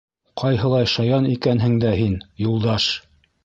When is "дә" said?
1.87-1.95